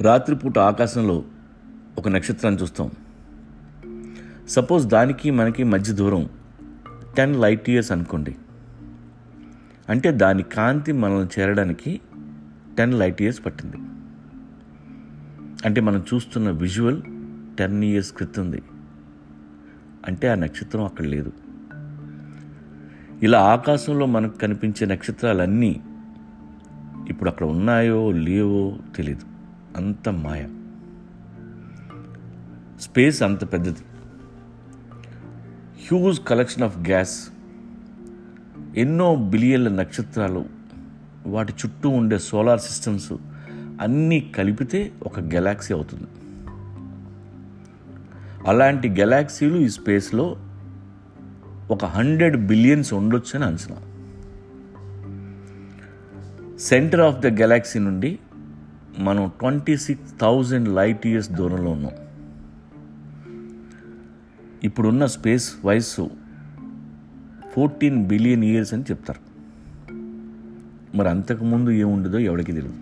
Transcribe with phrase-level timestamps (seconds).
[0.00, 1.24] రాత్రిపూట ఆకాశంలో
[1.98, 2.90] ఒక నక్షత్రాన్ని చూస్తాం.
[4.48, 6.28] సపోజ్ దానికి మనకి మధ్య దూరం
[7.16, 8.36] టెన్ లైట్ ఇయర్స్ అనుకోండి.
[9.88, 12.00] అంటే దాని కాంతి మనల్ని చేరడానికి
[12.78, 13.76] టెన్ లైట్ ఇయర్స్ పట్టింది.
[15.66, 17.02] అంటే మనం చూస్తున్న విజువల్
[17.58, 18.62] టెన్ ఇయర్స్ క్రితంది.
[20.06, 21.32] అంటే ఆ నక్షత్రం అక్కడ లేదు.
[23.22, 25.80] ఇలా ఆకాశంలో మనకు కనిపించే నక్షత్రాలన్నీ
[27.08, 29.37] ఇప్పుడు అక్కడ ఉన్నాయో లేవో తెలియదు
[29.76, 30.44] అంత మాయ.
[32.80, 33.84] స్పేస్ అంత పెద్దది.
[35.88, 37.28] Huge collection of gas.
[38.76, 40.44] ఎన్నో బిలియన్ల నక్షత్రాలు.
[41.26, 43.12] వాటి చుట్టూ ఉండే సోలార్ సిస్టమ్స్
[43.80, 46.06] అన్నీ కలిపితే ఒక గెలాక్సీ అవుతుంది.
[48.46, 50.36] అలాంటి గెలాక్సీలు ఈ స్పేస్లో
[51.70, 53.76] ఒక హండ్రెడ్ బిలియన్స్ ఉండొచ్చని అంచనా.
[56.58, 58.18] సెంటర్ ఆఫ్ ద గెలాక్సీ నుండి
[58.98, 61.92] మనం twenty six thousand light years దూరంలో ఉన్నాం.
[64.64, 66.10] ఇప్పుడున్న స్పేస్ వయస్సు
[67.54, 69.28] ఫోర్టీన్ బిలియన్ ఇయర్స్ అని చెప్తారు.
[70.96, 72.76] మరి అంతకుముందు ఏముండదో ఎవరికి తెలియదు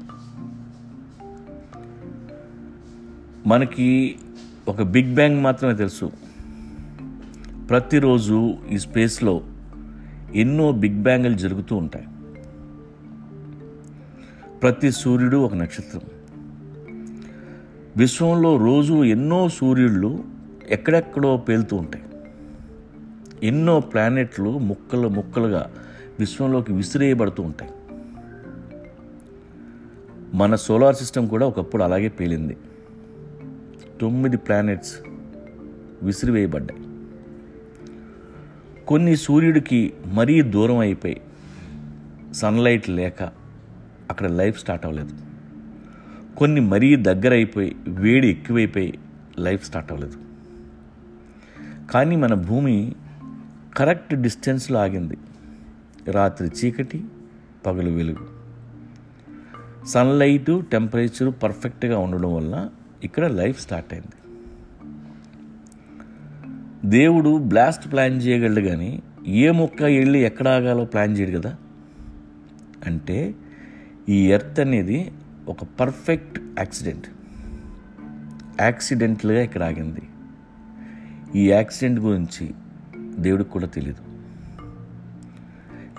[3.46, 4.18] మనకి
[4.68, 6.12] ఒక బిగ్ బ్యాంగ్ మాత్రమే తెలుసు.
[7.70, 9.42] ప్రతిరోజు ఈ స్పేస్లో
[10.34, 12.06] ఎన్నో బిగ్ బ్యాంగ్లు జరుగుతూ ఉంటాయి.
[14.62, 16.00] ప్రతి సూర్యుడు ఒక నక్షత్రం.
[17.96, 20.24] విశ్వంలో రోజు ఎన్నో సూర్యుళ్ళు
[20.68, 22.04] ఎక్కడెక్కడో పేలుతూ ఉంటాయి.
[23.42, 25.70] ఎన్నో ప్లానెట్లు ముక్కలు ముక్కలుగా
[26.20, 27.70] విశ్వంలోకి విసిరేయబడుతూ ఉంటాయి.
[30.34, 32.56] మన సోలార్ సిస్టమ్ కూడా ఒకప్పుడు అలాగే పేలింది.
[34.00, 34.94] తొమ్మిది ప్లానెట్స్
[36.02, 36.80] విసిరివేయబడ్డాయి.
[38.86, 41.20] కొన్ని సూర్యుడికి మరీ దూరం అయిపోయి
[42.32, 43.45] సన్లైట్ లేక
[44.10, 45.14] అక్కడ లైఫ్ స్టార్ట్ అవ్వలేదు.
[46.36, 48.98] కొన్ని మరీ దగ్గర అయిపోయి వేడి ఎక్కువైపోయి
[49.38, 50.16] లైఫ్ స్టార్ట్ అవ్వలేదు.
[51.90, 52.94] కానీ మన భూమి
[53.76, 55.18] కరెక్ట్ డిస్టెన్స్లో ఆగింది.
[56.10, 57.04] రాత్రి చీకటి
[57.66, 58.36] పగలు వెలుగు.
[59.86, 62.70] సన్లైటు టెంపరేచరు పర్ఫెక్ట్గా ఉండడం వల్ల
[63.04, 64.08] ఇక్కడ లైఫ్ స్టార్ట్ అయింది.
[66.84, 71.56] దేవుడు బ్లాస్ట్ ప్లాన్ చేయగలడు కానీ ఏ మొక్క వెళ్ళి ఎక్కడ ఆగాలో ప్లాన్ చేయడు కదా?
[72.86, 73.34] అంటే
[74.08, 75.12] ఈ ఎర్త్ అనేది
[75.48, 77.06] ఒక పర్ఫెక్ట్ యాక్సిడెంట్.
[78.60, 80.02] యాక్సిడెంట్లుగా ఇక్కడ ఆగింది.
[81.34, 82.50] ఈ యాక్సిడెంట్ గురించి
[83.18, 84.06] దేవుడికి కూడా తెలియదు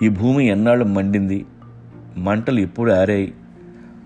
[0.04, 1.46] ఈ భూమి ఎన్నాళ్ళు మండింది?
[2.16, 3.34] మంటలు ఎప్పుడు ఆరాయి?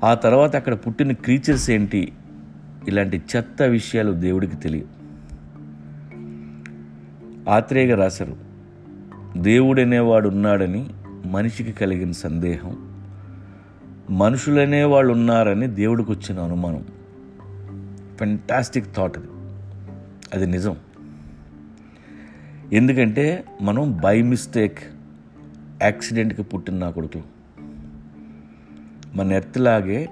[0.04, 2.12] ఆ తర్వాత అక్కడ పుట్టిన క్రీచర్స్ ఏంటి?
[2.88, 4.88] ఇలాంటి చెత్త విషయాలు దేవుడికి తెలియదు
[7.50, 8.36] ఆత్రేయగా రాశారు
[9.36, 10.90] దేవుడనేవాడు ఉన్నాడని
[11.26, 12.91] మనిషికి కలిగిన సందేహం
[14.10, 16.84] మనుషులనే వాళ్ళు ఉన్నారని దేవుడికి వచ్చిన అనుమానం.
[18.18, 19.26] ఫెంటాస్టిక్ థాట్ అది.
[20.34, 20.76] అది నిజం.
[22.72, 24.78] ఎందుకంటే మనం బై మిస్టేక్
[25.82, 27.22] యాక్సిడెంట్కి పుట్టిన నా కొడుకులు.
[29.16, 30.10] మన ఎర్త్లాగే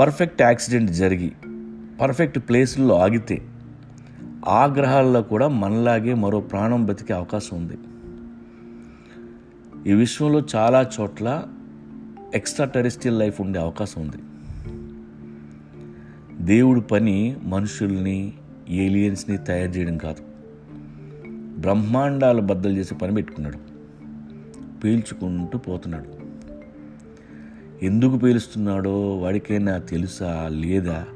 [0.00, 1.32] పర్ఫెక్ట్ యాక్సిడెంట్ జరిగి
[2.00, 3.42] పర్ఫెక్ట్ ప్లేస్లో ఆగితే
[4.46, 7.78] ఆ గ్రహాల్లో కూడా మనలాగే మరో ప్రాణం బతికే అవకాశం ఉంది.
[9.90, 11.42] ఈ విశ్వంలో చాలా చోట్ల
[12.34, 14.16] ఎక్స్ట్రా టెరిస్టియల్ లైఫ్ ఉండే అవకాశం ఉంది.
[16.44, 18.32] దేవుడు పని మనుషుల్ని
[18.68, 20.22] ఏలియన్స్ని తయారు చేయడం కాదు.
[21.60, 23.58] బ్రహ్మాండాలు బద్దలు చేసి పని పెట్టుకున్నాడు.
[24.80, 26.08] పీల్చుకుంటూ పోతున్నాడు.
[27.84, 31.06] ఎందుకు పీలుస్తున్నాడో వాడికైనా తెలుసా లేదా?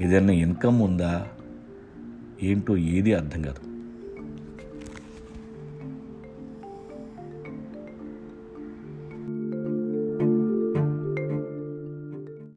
[0.00, 1.28] ఏదైనా ఇన్కమ్ ఉందా?
[2.42, 3.75] ఏంటో ఏది అర్థం కాదు.